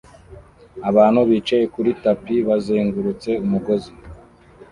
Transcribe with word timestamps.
Abantu 0.89 1.19
bicaye 1.29 1.65
kuri 1.73 1.89
tapi 2.03 2.35
bazengurutse 2.47 3.29
umugozi 3.45 3.91